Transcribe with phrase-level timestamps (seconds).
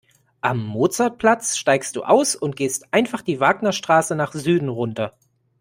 [0.41, 5.15] Am Mozartplatz steigst du aus und gehst einfach die Wagnerstraße nach Süden runter.